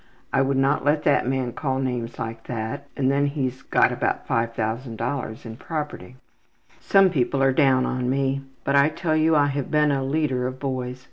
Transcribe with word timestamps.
I 0.33 0.41
would 0.41 0.57
not 0.57 0.83
let 0.83 1.03
that 1.03 1.27
man 1.27 1.53
call 1.53 1.77
names 1.77 2.17
like 2.17 2.45
that, 2.47 2.87
and 2.97 3.11
then 3.11 3.27
he's 3.27 3.61
got 3.61 3.91
about 3.91 4.27
$5000 4.27 5.45
in 5.45 5.57
property. 5.57 6.15
``Some 6.81 7.11
people 7.11 7.43
are 7.43 7.53
down 7.53 7.85
on 7.85 8.09
me, 8.09 8.41
but 8.63 8.75
I 8.75 8.89
tell 8.89 9.15
you 9.15 9.35
I 9.35 9.45
have 9.45 9.69
been 9.69 9.91
a 9.91 10.03
leader 10.03 10.47
of 10.47 10.59
boys. 10.59 10.99